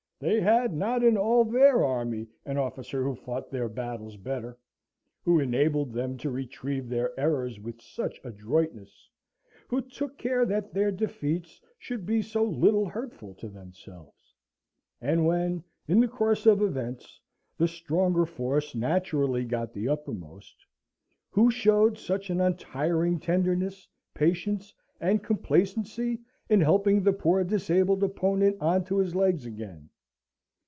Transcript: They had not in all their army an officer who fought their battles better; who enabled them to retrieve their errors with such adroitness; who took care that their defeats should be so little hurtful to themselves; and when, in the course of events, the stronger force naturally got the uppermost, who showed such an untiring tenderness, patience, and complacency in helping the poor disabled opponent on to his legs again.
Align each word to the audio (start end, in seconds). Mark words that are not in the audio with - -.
They 0.19 0.39
had 0.39 0.71
not 0.75 1.03
in 1.03 1.17
all 1.17 1.43
their 1.43 1.83
army 1.83 2.27
an 2.45 2.59
officer 2.59 3.01
who 3.03 3.15
fought 3.15 3.49
their 3.49 3.67
battles 3.67 4.17
better; 4.17 4.55
who 5.23 5.39
enabled 5.39 5.93
them 5.93 6.15
to 6.17 6.29
retrieve 6.29 6.87
their 6.89 7.19
errors 7.19 7.59
with 7.59 7.81
such 7.81 8.21
adroitness; 8.23 9.09
who 9.67 9.81
took 9.81 10.19
care 10.19 10.45
that 10.45 10.75
their 10.75 10.91
defeats 10.91 11.59
should 11.79 12.05
be 12.05 12.21
so 12.21 12.43
little 12.43 12.85
hurtful 12.85 13.33
to 13.33 13.49
themselves; 13.49 14.35
and 15.01 15.25
when, 15.25 15.63
in 15.87 15.99
the 15.99 16.07
course 16.07 16.45
of 16.45 16.61
events, 16.61 17.19
the 17.57 17.67
stronger 17.67 18.27
force 18.27 18.75
naturally 18.75 19.43
got 19.43 19.73
the 19.73 19.89
uppermost, 19.89 20.67
who 21.31 21.49
showed 21.49 21.97
such 21.97 22.29
an 22.29 22.39
untiring 22.39 23.19
tenderness, 23.19 23.87
patience, 24.13 24.71
and 24.99 25.23
complacency 25.23 26.19
in 26.47 26.61
helping 26.61 27.01
the 27.01 27.11
poor 27.11 27.43
disabled 27.43 28.03
opponent 28.03 28.55
on 28.61 28.83
to 28.85 28.97
his 28.99 29.15
legs 29.15 29.47
again. 29.47 29.87